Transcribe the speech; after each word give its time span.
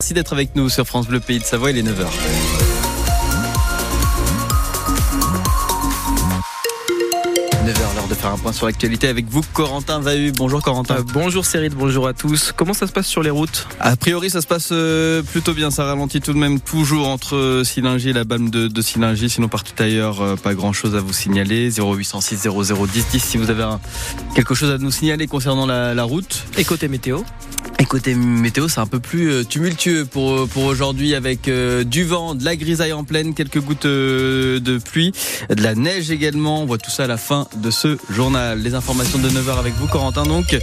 Merci 0.00 0.14
d'être 0.14 0.32
avec 0.32 0.54
nous 0.54 0.68
sur 0.68 0.86
France 0.86 1.08
Bleu 1.08 1.18
Pays 1.18 1.40
de 1.40 1.44
Savoie, 1.44 1.72
il 1.72 1.78
est 1.78 1.82
9h. 1.82 2.06
l'heure 7.96 8.06
de 8.08 8.14
faire 8.14 8.30
un 8.30 8.38
point 8.38 8.52
sur 8.52 8.66
l'actualité 8.66 9.08
avec 9.08 9.26
vous, 9.28 9.40
Corentin 9.52 9.98
Vahu. 9.98 10.30
Bonjour 10.30 10.62
Corentin. 10.62 10.98
Euh, 10.98 11.02
bonjour 11.12 11.44
Cyril, 11.44 11.74
bonjour 11.74 12.06
à 12.06 12.12
tous. 12.12 12.52
Comment 12.54 12.74
ça 12.74 12.86
se 12.86 12.92
passe 12.92 13.08
sur 13.08 13.24
les 13.24 13.30
routes? 13.30 13.66
A 13.80 13.96
priori, 13.96 14.30
ça 14.30 14.40
se 14.40 14.46
passe 14.46 14.68
euh, 14.70 15.22
plutôt 15.22 15.52
bien. 15.52 15.72
Ça 15.72 15.84
ralentit 15.84 16.20
tout 16.20 16.32
de 16.32 16.38
même 16.38 16.60
toujours 16.60 17.08
entre 17.08 17.62
Silingy 17.64 18.10
et 18.10 18.12
la 18.12 18.22
BAM 18.22 18.50
de, 18.50 18.68
de. 18.68 18.82
Sinon, 18.82 19.48
partout 19.48 19.72
ailleurs, 19.82 20.20
euh, 20.20 20.36
pas 20.36 20.54
grand 20.54 20.72
chose 20.72 20.94
à 20.94 21.00
vous 21.00 21.12
signaler. 21.12 21.70
0806 21.72 22.46
0010 22.48 23.06
10 23.10 23.18
si 23.20 23.36
vous 23.36 23.50
avez 23.50 23.66
quelque 24.36 24.54
chose 24.54 24.70
à 24.70 24.78
nous 24.78 24.92
signaler 24.92 25.26
concernant 25.26 25.66
la, 25.66 25.92
la 25.92 26.04
route. 26.04 26.44
Et 26.56 26.64
côté 26.64 26.86
météo? 26.86 27.22
Et 27.80 27.84
côté 27.84 28.14
météo, 28.16 28.66
c'est 28.66 28.80
un 28.80 28.86
peu 28.86 28.98
plus 28.98 29.30
euh, 29.30 29.44
tumultueux 29.44 30.04
pour, 30.04 30.32
euh, 30.32 30.46
pour 30.46 30.64
aujourd'hui 30.64 31.14
avec 31.14 31.46
euh, 31.46 31.84
du 31.84 32.02
vent, 32.02 32.34
de 32.34 32.44
la 32.44 32.56
grisaille 32.56 32.92
en 32.92 33.04
pleine, 33.04 33.34
quelques 33.34 33.60
gouttes 33.60 33.86
de 33.86 34.78
pluie, 34.78 35.12
de 35.48 35.62
la 35.62 35.76
neige 35.76 36.10
également. 36.10 36.62
On 36.62 36.66
voit 36.66 36.78
tout 36.78 36.90
ça 36.90 37.04
à 37.04 37.06
la 37.06 37.16
fin 37.16 37.46
de 37.56 37.70
ce 37.70 37.96
journal. 38.10 38.60
Les 38.60 38.74
informations 38.74 39.18
de 39.20 39.28
9h 39.28 39.58
avec 39.60 39.74
vous, 39.74 39.86
Corentin, 39.86 40.24
donc. 40.24 40.58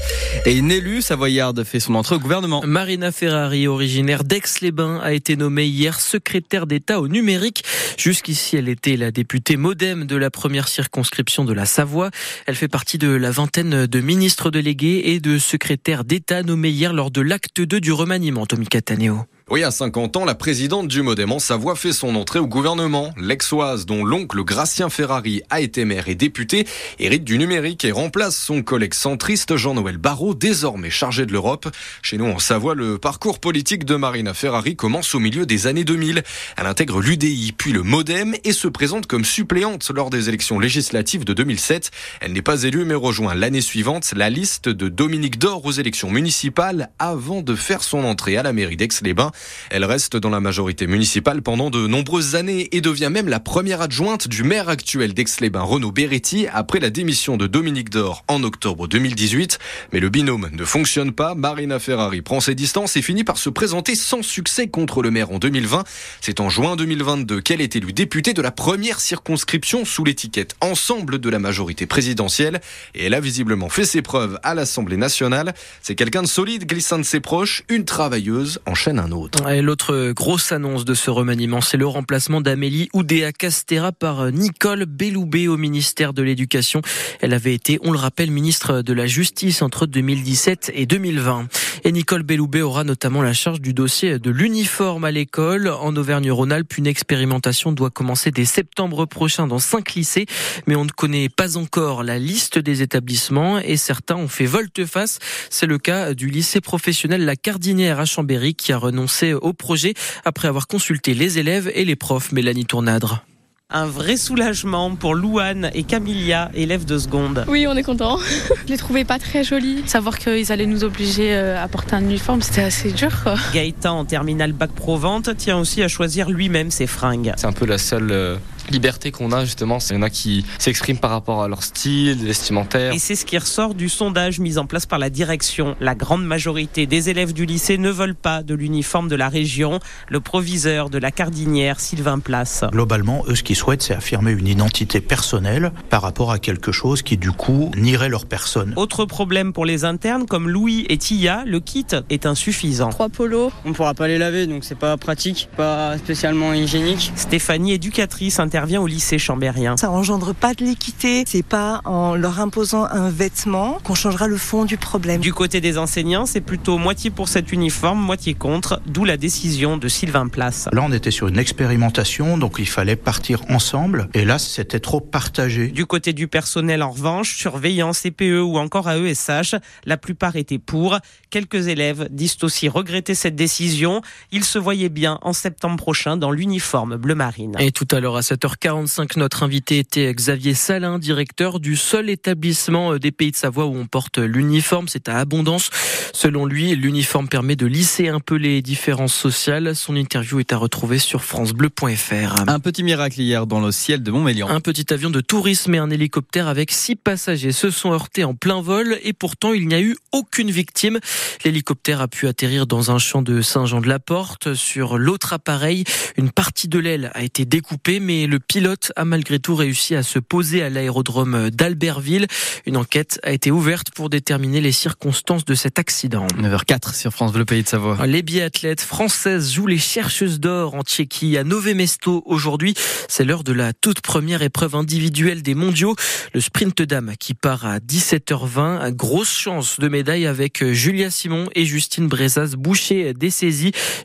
Et 0.45 0.57
une 0.57 0.71
élue 0.71 1.01
savoyarde 1.01 1.63
fait 1.63 1.79
son 1.79 1.95
entrée 1.95 2.15
au 2.15 2.19
gouvernement. 2.19 2.61
Marina 2.65 3.13
Ferrari, 3.13 3.67
originaire 3.67 4.25
d'Aix-les-Bains, 4.25 4.99
a 5.01 5.13
été 5.13 5.37
nommée 5.37 5.67
hier 5.67 6.01
secrétaire 6.01 6.67
d'État 6.67 6.99
au 6.99 7.07
numérique. 7.07 7.63
Jusqu'ici, 7.97 8.57
elle 8.57 8.67
était 8.67 8.97
la 8.97 9.11
députée 9.11 9.55
modem 9.55 10.03
de 10.03 10.17
la 10.17 10.29
première 10.29 10.67
circonscription 10.67 11.45
de 11.45 11.53
la 11.53 11.65
Savoie. 11.65 12.11
Elle 12.45 12.55
fait 12.55 12.67
partie 12.67 12.97
de 12.97 13.07
la 13.07 13.31
vingtaine 13.31 13.87
de 13.87 14.01
ministres 14.01 14.51
délégués 14.51 15.01
et 15.05 15.21
de 15.21 15.37
secrétaires 15.37 16.03
d'État 16.03 16.43
nommés 16.43 16.69
hier 16.69 16.91
lors 16.91 17.04
de 17.11 17.21
l'acte 17.21 17.61
2 17.61 17.79
du 17.79 17.91
remaniement, 17.91 18.45
Tommy 18.45 18.67
Cataneo. 18.67 19.25
Oui, 19.51 19.61
à 19.61 19.69
50 19.69 20.17
ans, 20.17 20.25
la 20.25 20.33
présidente 20.33 20.87
du 20.87 21.03
Modem 21.03 21.31
en 21.31 21.37
Savoie 21.37 21.75
fait 21.75 21.93
son 21.93 22.15
entrée 22.15 22.39
au 22.39 22.47
gouvernement. 22.47 23.13
L'exoise, 23.15 23.85
dont 23.85 24.03
l'oncle 24.03 24.43
Gracien 24.43 24.89
Ferrari 24.89 25.43
a 25.51 25.61
été 25.61 25.85
maire 25.85 26.09
et 26.09 26.15
député, 26.15 26.65
hérite 26.97 27.23
du 27.23 27.37
numérique 27.37 27.85
et 27.85 27.91
remplace 27.91 28.35
son 28.35 28.63
collègue 28.63 28.95
centriste 28.95 29.55
Jean-Noël 29.55 29.97
Barrot, 29.99 30.33
désormais 30.33 30.89
chargé 30.89 31.27
de 31.27 31.31
l'Europe. 31.31 31.69
Chez 32.01 32.17
nous, 32.17 32.25
en 32.25 32.39
Savoie, 32.39 32.73
le 32.73 32.97
parcours 32.97 33.37
politique 33.37 33.85
de 33.85 33.95
Marina 33.95 34.33
Ferrari 34.33 34.75
commence 34.75 35.13
au 35.13 35.19
milieu 35.19 35.45
des 35.45 35.67
années 35.67 35.83
2000. 35.83 36.23
Elle 36.57 36.65
intègre 36.65 36.99
l'UDI, 36.99 37.53
puis 37.55 37.71
le 37.71 37.83
Modem 37.83 38.33
et 38.45 38.51
se 38.51 38.67
présente 38.67 39.05
comme 39.05 39.25
suppléante 39.25 39.91
lors 39.93 40.09
des 40.09 40.27
élections 40.27 40.57
législatives 40.57 41.23
de 41.23 41.33
2007. 41.33 41.91
Elle 42.19 42.33
n'est 42.33 42.41
pas 42.41 42.63
élue, 42.63 42.83
mais 42.83 42.95
rejoint 42.95 43.35
l'année 43.35 43.61
suivante 43.61 44.11
la 44.15 44.31
liste 44.31 44.69
de 44.69 44.89
Dominique 44.89 45.37
Dor 45.37 45.63
aux 45.65 45.71
élections 45.71 46.09
municipales 46.09 46.89
avant 46.97 47.43
de 47.43 47.53
faire 47.53 47.83
son 47.83 48.05
entrée 48.05 48.37
à 48.37 48.41
la 48.41 48.51
mairie 48.51 48.75
d'Aix-les-Bains. 48.75 49.33
Elle 49.69 49.85
reste 49.85 50.17
dans 50.17 50.29
la 50.29 50.39
majorité 50.39 50.87
municipale 50.87 51.41
pendant 51.41 51.69
de 51.69 51.87
nombreuses 51.87 52.35
années 52.35 52.69
et 52.71 52.81
devient 52.81 53.09
même 53.11 53.27
la 53.27 53.39
première 53.39 53.81
adjointe 53.81 54.27
du 54.27 54.43
maire 54.43 54.69
actuel 54.69 55.13
d'Aix-les-Bains, 55.13 55.61
Renaud 55.61 55.91
Beretti, 55.91 56.47
après 56.51 56.79
la 56.79 56.89
démission 56.89 57.37
de 57.37 57.47
Dominique 57.47 57.89
Dor 57.89 58.23
en 58.27 58.43
octobre 58.43 58.87
2018. 58.87 59.59
Mais 59.93 59.99
le 59.99 60.09
binôme 60.09 60.49
ne 60.51 60.65
fonctionne 60.65 61.11
pas. 61.11 61.35
Marina 61.35 61.79
Ferrari 61.79 62.21
prend 62.21 62.39
ses 62.39 62.55
distances 62.55 62.95
et 62.97 63.01
finit 63.01 63.23
par 63.23 63.37
se 63.37 63.49
présenter 63.49 63.95
sans 63.95 64.21
succès 64.21 64.67
contre 64.67 65.01
le 65.01 65.11
maire 65.11 65.31
en 65.31 65.39
2020. 65.39 65.83
C'est 66.21 66.39
en 66.39 66.49
juin 66.49 66.75
2022 66.75 67.41
qu'elle 67.41 67.61
est 67.61 67.75
élue 67.75 67.93
députée 67.93 68.33
de 68.33 68.41
la 68.41 68.51
première 68.51 68.99
circonscription 68.99 69.85
sous 69.85 70.03
l'étiquette 70.03 70.55
Ensemble 70.61 71.19
de 71.19 71.29
la 71.29 71.39
majorité 71.39 71.85
présidentielle. 71.85 72.61
Et 72.93 73.05
elle 73.05 73.13
a 73.13 73.19
visiblement 73.19 73.69
fait 73.69 73.85
ses 73.85 74.01
preuves 74.01 74.39
à 74.43 74.53
l'Assemblée 74.53 74.97
nationale. 74.97 75.53
C'est 75.81 75.95
quelqu'un 75.95 76.21
de 76.21 76.27
solide, 76.27 76.65
glissant 76.65 76.97
de 76.97 77.03
ses 77.03 77.19
proches, 77.19 77.63
une 77.69 77.85
travailleuse 77.85 78.59
enchaîne 78.65 78.99
un 78.99 79.11
autre. 79.11 79.24
L'autre 79.61 80.11
grosse 80.11 80.51
annonce 80.51 80.85
de 80.85 80.93
ce 80.93 81.09
remaniement, 81.09 81.61
c'est 81.61 81.77
le 81.77 81.87
remplacement 81.87 82.41
d'Amélie 82.41 82.89
Oudéa 82.93 83.31
Castera 83.31 83.91
par 83.91 84.31
Nicole 84.31 84.85
Belloubet 84.85 85.47
au 85.47 85.57
ministère 85.57 86.13
de 86.13 86.21
l'Éducation. 86.21 86.81
Elle 87.21 87.33
avait 87.33 87.53
été, 87.53 87.79
on 87.81 87.91
le 87.91 87.97
rappelle, 87.97 88.29
ministre 88.29 88.81
de 88.81 88.93
la 88.93 89.07
Justice 89.07 89.61
entre 89.61 89.87
2017 89.87 90.71
et 90.75 90.85
2020. 90.85 91.47
Et 91.83 91.91
Nicole 91.91 92.23
Belloubet 92.23 92.61
aura 92.61 92.83
notamment 92.83 93.21
la 93.21 93.33
charge 93.33 93.61
du 93.61 93.73
dossier 93.73 94.19
de 94.19 94.29
l'uniforme 94.29 95.05
à 95.05 95.11
l'école. 95.11 95.69
En 95.69 95.95
Auvergne-Rhône-Alpes, 95.95 96.77
une 96.77 96.87
expérimentation 96.87 97.71
doit 97.71 97.89
commencer 97.89 98.31
dès 98.31 98.45
septembre 98.45 99.05
prochain 99.05 99.47
dans 99.47 99.59
cinq 99.59 99.93
lycées, 99.93 100.25
mais 100.67 100.75
on 100.75 100.85
ne 100.85 100.91
connaît 100.91 101.29
pas 101.29 101.57
encore 101.57 102.03
la 102.03 102.19
liste 102.19 102.59
des 102.59 102.81
établissements 102.81 103.59
et 103.59 103.77
certains 103.77 104.15
ont 104.15 104.27
fait 104.27 104.45
volte-face. 104.45 105.19
C'est 105.49 105.67
le 105.67 105.77
cas 105.77 106.13
du 106.13 106.27
lycée 106.27 106.61
professionnel 106.61 107.25
La 107.25 107.35
Cardinière 107.35 107.99
à 107.99 108.05
Chambéry 108.05 108.55
qui 108.55 108.71
a 108.71 108.77
renoncé 108.77 109.14
au 109.23 109.53
projet 109.53 109.93
après 110.25 110.47
avoir 110.47 110.67
consulté 110.67 111.13
les 111.13 111.39
élèves 111.39 111.71
et 111.73 111.85
les 111.85 111.95
profs. 111.95 112.31
Mélanie 112.31 112.65
Tournadre. 112.65 113.25
Un 113.71 113.87
vrai 113.87 114.15
soulagement 114.15 114.95
pour 114.95 115.15
Louane 115.15 115.71
et 115.73 115.81
Camilla, 115.81 116.51
élèves 116.53 116.85
de 116.85 116.99
seconde. 116.99 117.45
Oui, 117.47 117.65
on 117.67 117.75
est 117.75 117.83
content. 117.83 118.19
Je 118.65 118.71
les 118.71 118.77
trouvais 118.77 119.05
pas 119.05 119.17
très 119.17 119.43
jolis. 119.43 119.81
Savoir 119.87 120.19
qu'ils 120.19 120.51
allaient 120.51 120.67
nous 120.67 120.83
obliger 120.83 121.33
euh, 121.33 121.61
à 121.61 121.67
porter 121.67 121.95
un 121.95 122.03
uniforme, 122.03 122.43
c'était 122.43 122.61
assez 122.61 122.91
dur. 122.91 123.11
Gaëtan, 123.53 123.99
en 123.99 124.05
terminale 124.05 124.53
bac 124.53 124.69
pro 124.71 124.97
vente, 124.97 125.35
tient 125.35 125.57
aussi 125.57 125.81
à 125.81 125.87
choisir 125.87 126.29
lui-même 126.29 126.69
ses 126.69 126.85
fringues. 126.85 127.33
C'est 127.37 127.47
un 127.47 127.53
peu 127.53 127.65
la 127.65 127.79
seule 127.79 128.11
euh, 128.11 128.37
liberté 128.69 129.11
qu'on 129.11 129.31
a 129.31 129.45
justement. 129.45 129.77
Il 129.89 129.95
y 129.95 129.99
en 129.99 130.01
a 130.01 130.09
qui 130.09 130.45
s'expriment 130.59 130.97
par 130.97 131.11
rapport 131.11 131.43
à 131.43 131.47
leur 131.47 131.63
style 131.63 132.17
vestimentaire. 132.17 132.93
Et 132.93 132.99
c'est 132.99 133.15
ce 133.15 133.25
qui 133.25 133.37
ressort 133.37 133.73
du 133.73 133.89
sondage 133.89 134.39
mis 134.39 134.57
en 134.57 134.65
place 134.65 134.85
par 134.85 134.99
la 134.99 135.09
direction. 135.09 135.75
La 135.79 135.95
grande 135.95 136.25
majorité 136.25 136.85
des 136.85 137.09
élèves 137.09 137.33
du 137.33 137.45
lycée 137.45 137.77
ne 137.77 137.89
veulent 137.89 138.15
pas 138.15 138.43
de 138.43 138.53
l'uniforme 138.53 139.07
de 139.07 139.15
la 139.15 139.29
région. 139.29 139.79
Le 140.09 140.19
proviseur 140.19 140.89
de 140.89 140.97
la 140.97 141.11
Cardinière, 141.11 141.79
Sylvain 141.79 142.19
Place. 142.19 142.63
Globalement, 142.71 143.23
eux, 143.27 143.35
ce 143.35 143.43
qu'ils 143.43 143.55
souhaitent, 143.55 143.81
c'est 143.81 143.93
affirmer 143.93 144.31
une 144.31 144.47
identité 144.47 145.01
personnelle 145.01 145.71
par 145.89 146.01
rapport 146.01 146.31
à 146.31 146.39
quelque 146.39 146.71
chose 146.71 147.01
qui, 147.01 147.17
du 147.17 147.31
coup, 147.31 147.71
nierait 147.77 148.09
leur 148.09 148.25
personne. 148.25 148.73
Autre 148.75 149.05
problème 149.05 149.53
pour 149.53 149.65
les 149.65 149.85
internes, 149.85 150.25
comme 150.25 150.49
Louis 150.49 150.85
et 150.89 150.97
Tia, 150.97 151.43
le 151.45 151.59
kit 151.59 151.85
est 152.09 152.25
insuffisant. 152.25 152.89
Trois 152.89 153.09
polos. 153.09 153.51
On 153.65 153.69
ne 153.69 153.73
pourra 153.73 153.93
pas 153.93 154.07
les 154.07 154.17
laver, 154.17 154.47
donc 154.47 154.63
c'est 154.63 154.77
pas 154.77 154.97
pratique, 154.97 155.49
pas 155.55 155.97
spécialement 155.97 156.53
hygiénique. 156.53 157.11
Stéphanie, 157.15 157.73
éducatrice, 157.73 158.39
intervient 158.55 158.79
au 158.79 158.87
lycée 158.87 159.19
chambérien. 159.19 159.75
Ça 159.75 159.91
engendre 159.91 160.33
pas 160.33 160.53
de 160.53 160.63
l'équité. 160.63 161.25
C'est 161.27 161.43
pas 161.43 161.81
en 161.83 162.15
leur 162.15 162.39
imposant 162.39 162.85
un 162.85 163.09
vêtement 163.09 163.79
qu'on 163.83 163.95
changera 163.95 164.27
le 164.27 164.37
fond 164.37 164.63
du 164.63 164.77
problème. 164.77 165.19
Du 165.19 165.33
côté 165.33 165.59
des 165.59 165.77
enseignants, 165.77 166.25
c'est 166.25 166.39
plutôt 166.39 166.77
moitié 166.77 167.09
pour 167.09 167.27
cet 167.27 167.51
uniforme, 167.51 167.99
moitié 167.99 168.33
contre, 168.33 168.81
d'où 168.85 169.03
la 169.03 169.17
décision 169.17 169.75
de 169.75 169.89
Sylvain 169.89 170.29
Place. 170.29 170.69
Là, 170.71 170.83
on 170.85 170.93
était 170.93 171.11
sur 171.11 171.27
une 171.27 171.37
expérimentation, 171.37 172.37
donc 172.37 172.55
il 172.57 172.65
fallait 172.65 172.95
partir 172.95 173.41
ensemble. 173.49 174.07
Et 174.13 174.23
là, 174.23 174.39
c'était 174.39 174.79
trop 174.79 175.01
partagé. 175.01 175.67
Du 175.67 175.85
côté 175.85 176.13
du 176.13 176.29
personnel, 176.29 176.81
en 176.81 176.91
revanche, 176.91 177.35
surveillants, 177.35 177.91
CPE 177.91 178.41
ou 178.41 178.57
encore 178.57 178.89
AESH, 178.89 179.55
la 179.85 179.97
plupart 179.97 180.37
étaient 180.37 180.59
pour. 180.59 180.97
Quelques 181.29 181.67
élèves 181.67 182.07
disent 182.09 182.37
aussi 182.41 182.69
regretter 182.69 183.15
cette 183.15 183.35
décision. 183.35 184.01
Ils 184.31 184.45
se 184.45 184.59
voyaient 184.59 184.87
bien 184.87 185.19
en 185.23 185.33
septembre 185.33 185.75
prochain 185.75 186.15
dans 186.15 186.31
l'uniforme 186.31 186.95
bleu 186.95 187.15
marine. 187.15 187.57
Et 187.59 187.73
tout 187.73 187.87
à 187.91 187.99
l'heure 187.99 188.15
à 188.15 188.21
7 188.21 188.44
45 188.53 189.17
notre 189.17 189.43
invité 189.43 189.79
était 189.79 190.13
Xavier 190.13 190.53
Salin, 190.53 190.99
directeur 190.99 191.59
du 191.59 191.75
seul 191.75 192.09
établissement 192.09 192.93
euh, 192.93 192.99
des 192.99 193.11
Pays 193.11 193.31
de 193.31 193.35
Savoie 193.35 193.65
où 193.65 193.75
on 193.75 193.87
porte 193.87 194.19
l'uniforme. 194.19 194.87
C'est 194.87 195.09
à 195.09 195.17
Abondance. 195.17 195.69
Selon 196.13 196.45
lui, 196.45 196.75
l'uniforme 196.75 197.27
permet 197.27 197.55
de 197.55 197.65
lisser 197.65 198.07
un 198.07 198.19
peu 198.19 198.35
les 198.35 198.61
différences 198.61 199.13
sociales. 199.13 199.75
Son 199.75 199.95
interview 199.95 200.39
est 200.39 200.53
à 200.53 200.57
retrouver 200.57 200.99
sur 200.99 201.23
francebleu.fr. 201.23 202.47
Un 202.47 202.59
petit 202.59 202.83
miracle 202.83 203.19
hier 203.19 203.47
dans 203.47 203.59
le 203.59 203.71
ciel 203.71 204.03
de 204.03 204.11
Montmélian. 204.11 204.47
Un 204.47 204.61
petit 204.61 204.93
avion 204.93 205.09
de 205.09 205.21
tourisme 205.21 205.73
et 205.75 205.79
un 205.79 205.89
hélicoptère 205.89 206.47
avec 206.47 206.71
six 206.71 206.95
passagers 206.95 207.51
se 207.51 207.71
sont 207.71 207.91
heurtés 207.91 208.23
en 208.23 208.35
plein 208.35 208.61
vol 208.61 208.97
et 209.03 209.13
pourtant 209.13 209.53
il 209.53 209.67
n'y 209.67 209.75
a 209.75 209.81
eu 209.81 209.97
aucune 210.11 210.51
victime. 210.51 210.99
L'hélicoptère 211.43 212.01
a 212.01 212.07
pu 212.07 212.27
atterrir 212.27 212.67
dans 212.67 212.91
un 212.91 212.99
champ 212.99 213.21
de 213.21 213.41
Saint-Jean-de-la-Porte. 213.41 214.53
Sur 214.53 214.97
l'autre 214.97 215.33
appareil, 215.33 215.83
une 216.17 216.31
partie 216.31 216.67
de 216.67 216.79
l'aile 216.79 217.11
a 217.13 217.23
été 217.23 217.45
découpée 217.45 217.99
mais 217.99 218.27
le 218.27 218.34
le 218.35 218.39
pilote 218.39 218.91
a 218.97 219.05
malgré 219.05 219.39
tout 219.39 219.55
réussi 219.55 219.95
à 219.95 220.03
se 220.03 220.19
poser 220.19 220.61
à 220.61 220.69
l'aérodrome 220.69 221.49
d'Albertville. 221.51 222.27
Une 222.65 222.75
enquête 222.75 223.17
a 223.23 223.31
été 223.31 223.49
ouverte 223.49 223.91
pour 223.91 224.09
déterminer 224.09 224.59
les 224.59 224.73
circonstances 224.73 225.45
de 225.45 225.55
cet 225.55 225.79
accident. 225.79 226.27
9h04 226.37 226.93
sur 226.93 227.13
France 227.13 227.31
Bleu 227.31 227.45
Pays 227.45 227.63
de 227.63 227.67
Savoie. 227.69 228.05
Les 228.05 228.23
biathlètes 228.23 228.81
françaises 228.81 229.53
jouent 229.53 229.67
les 229.67 229.77
chercheuses 229.77 230.41
d'or 230.41 230.75
en 230.75 230.81
Tchéquie 230.81 231.37
à 231.37 231.45
Nové 231.45 231.75
Mesto 231.75 232.23
aujourd'hui. 232.25 232.73
C'est 233.07 233.23
l'heure 233.23 233.45
de 233.45 233.53
la 233.53 233.71
toute 233.71 234.01
première 234.01 234.41
épreuve 234.41 234.75
individuelle 234.75 235.41
des 235.41 235.55
mondiaux. 235.55 235.95
Le 236.33 236.41
sprint 236.41 236.81
dame 236.81 237.13
qui 237.17 237.35
part 237.35 237.65
à 237.65 237.77
17h20. 237.79 238.91
Grosse 238.91 239.31
chance 239.31 239.79
de 239.79 239.87
médaille 239.87 240.25
avec 240.25 240.61
Julia 240.73 241.09
Simon 241.09 241.47
et 241.55 241.63
Justine 241.63 242.09
Brezaz 242.09 242.57
Boucher 242.57 243.13
des 243.13 243.29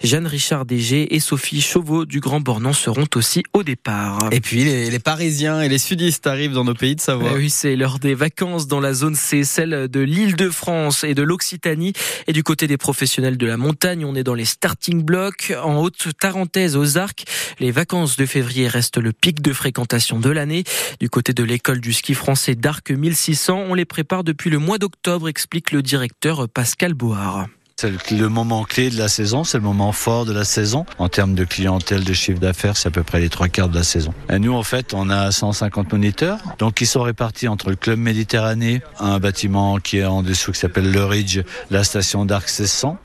Jeanne 0.05 0.29
Richard 0.29 0.67
Dégé 0.67 1.17
et 1.17 1.19
Sophie 1.19 1.61
Chauveau 1.61 2.05
du 2.05 2.21
Grand 2.21 2.39
Bornand 2.39 2.73
seront 2.73 3.09
aussi 3.17 3.43
au 3.55 3.65
départ. 3.65 4.20
Et 4.31 4.41
puis 4.41 4.65
les, 4.65 4.91
les 4.91 4.99
Parisiens 4.99 5.61
et 5.61 5.69
les 5.69 5.79
sudistes 5.79 6.27
arrivent 6.27 6.53
dans 6.53 6.65
nos 6.65 6.75
pays 6.75 6.95
de 6.95 7.01
Savoie. 7.01 7.31
Eh 7.35 7.37
oui, 7.37 7.51
c'est 7.51 7.77
l'heure 7.77 7.99
des 7.99 8.15
vacances 8.15 8.67
dans 8.67 8.81
la 8.81 8.95
zone 8.95 9.15
C, 9.15 9.45
celle 9.45 9.89
de 9.89 10.01
l'île 10.01 10.37
de 10.37 10.51
France 10.51 11.05
et 11.05 11.15
de 11.15 11.23
l'Occitanie. 11.23 11.93
Et 12.27 12.33
du 12.33 12.43
côté 12.43 12.67
des 12.67 12.77
professionnels 12.77 13.37
de 13.37 13.47
la 13.47 13.57
montagne, 13.57 14.05
on 14.05 14.15
est 14.15 14.25
dans 14.25 14.35
les 14.35 14.45
starting 14.45 15.03
blocks. 15.03 15.53
En 15.63 15.77
haute 15.79 16.09
Tarentaise, 16.19 16.77
aux 16.77 16.99
Arcs, 16.99 17.25
les 17.59 17.71
vacances 17.71 18.17
de 18.17 18.27
février 18.27 18.69
restent 18.69 18.99
le 18.99 19.13
pic 19.13 19.41
de 19.43 19.53
fréquentation 19.53 20.19
de 20.19 20.31
l'année. 20.31 20.65
Du 21.01 21.09
côté 21.09 21.33
de 21.33 21.45
l'école 21.45 21.81
du 21.81 21.93
ski 21.93 22.15
français 22.15 22.55
d'Arc 22.55 22.91
1600, 22.91 23.65
on 23.69 23.75
les 23.75 23.85
prépare 23.85 24.25
depuis 24.25 24.51
le 24.51 24.59
mois 24.59 24.79
d'octobre, 24.79 25.29
explique 25.29 25.73
le 25.73 25.83
directeur 25.83 26.49
Pascal 26.49 26.95
Board. 26.95 27.49
C'est 27.81 28.11
le 28.11 28.29
moment 28.29 28.65
clé 28.65 28.91
de 28.91 28.99
la 28.99 29.09
saison, 29.09 29.43
c'est 29.43 29.57
le 29.57 29.65
moment 29.65 29.93
fort 29.93 30.27
de 30.27 30.35
la 30.35 30.45
saison. 30.45 30.85
En 30.99 31.09
termes 31.09 31.35
de 31.35 31.45
clientèle, 31.45 32.05
de 32.05 32.13
chiffre 32.13 32.39
d'affaires, 32.39 32.77
c'est 32.77 32.89
à 32.89 32.91
peu 32.91 33.03
près 33.03 33.21
les 33.21 33.31
trois 33.31 33.49
quarts 33.49 33.71
de 33.71 33.75
la 33.75 33.85
saison. 33.85 34.13
Et 34.31 34.39
nous, 34.39 34.53
en 34.53 34.63
fait, 34.63 34.93
on 34.93 35.09
a 35.09 35.33
150 35.33 35.91
moniteurs. 35.91 36.41
Donc, 36.59 36.83
ils 36.83 36.87
sont 36.87 37.01
répartis 37.01 37.49
entre 37.49 37.71
le 37.71 37.77
Club 37.77 37.99
Méditerranée, 37.99 38.83
un 38.99 39.19
bâtiment 39.19 39.79
qui 39.79 39.97
est 39.97 40.05
en 40.05 40.23
dessous 40.23 40.53
qui 40.53 40.59
s'appelle 40.59 40.93
le 40.93 41.07
Ridge, 41.07 41.41
la 41.71 41.83
station 41.83 42.27
d'Arc 42.27 42.49
1600. 42.49 42.99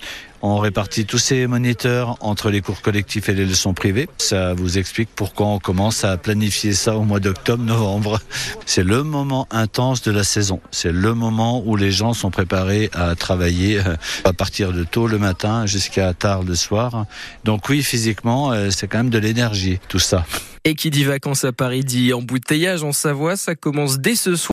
On 0.48 0.60
répartit 0.60 1.08
tous 1.08 1.18
ces 1.18 1.48
moniteurs 1.48 2.18
entre 2.20 2.52
les 2.52 2.62
cours 2.62 2.84
collectifs 2.84 3.30
et 3.30 3.34
les 3.34 3.48
leçons 3.48 3.74
privées. 3.74 4.08
Ça 4.20 4.54
vous 4.54 4.78
explique 4.78 5.10
pourquoi 5.16 5.48
on 5.48 5.58
commence 5.58 6.04
à 6.04 6.18
planifier 6.18 6.74
ça 6.74 6.96
au 6.96 7.02
mois 7.02 7.20
d'octobre, 7.20 7.64
novembre. 7.66 8.20
C'est 8.68 8.84
le 8.84 9.02
moment 9.02 9.48
intense 9.50 10.04
de 10.04 10.12
la 10.12 10.24
saison. 10.24 10.60
C'est 10.70 10.92
le 10.92 11.16
moment 11.16 11.64
où 11.66 11.76
les 11.76 11.92
gens 11.92 12.14
sont 12.14 12.30
préparés 12.30 12.92
à 12.94 13.16
travailler 13.16 13.82
à 14.24 14.34
partir 14.34 14.72
de 14.72 14.84
tôt 14.84 15.08
le 15.08 15.18
matin 15.18 15.66
jusqu'à 15.66 16.14
tard 16.14 16.44
le 16.44 16.54
soir. 16.54 17.08
Donc 17.44 17.68
oui, 17.70 17.82
physiquement, 17.82 18.52
euh, 18.52 18.70
c'est 18.70 18.88
quand 18.88 19.00
même 19.00 19.10
de 19.10 19.18
l'énergie, 19.18 19.80
tout 19.88 19.98
ça. 19.98 20.28
Et 20.68 20.74
qui 20.74 20.90
dit 20.90 21.04
vacances 21.04 21.44
à 21.44 21.52
Paris 21.52 21.84
dit 21.84 22.12
embouteillage 22.12 22.84
en 22.84 22.92
Savoie. 22.92 23.36
Ça 23.36 23.54
commence 23.54 24.00
dès 24.00 24.16
ce 24.16 24.36
soir. 24.36 24.44